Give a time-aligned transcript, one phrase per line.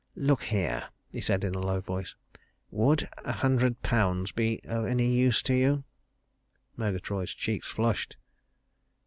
[0.15, 2.15] "Look here!" he said in a low voice.
[2.71, 5.83] "Would a hundred pounds be any use to you?"
[6.75, 8.17] Murgatroyd's cheeks flushed.